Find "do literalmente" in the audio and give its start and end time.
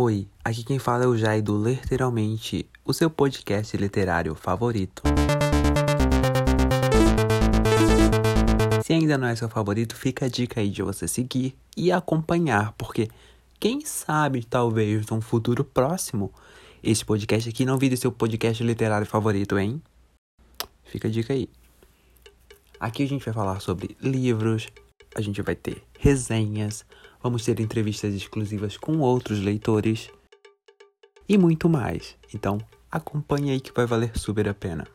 1.42-2.70